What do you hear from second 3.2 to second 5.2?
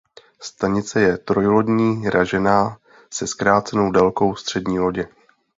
zkrácenou délkou střední lodě.